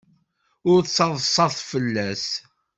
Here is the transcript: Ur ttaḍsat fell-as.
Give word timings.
Ur 0.71 0.79
ttaḍsat 0.83 1.55
fell-as. 1.69 2.25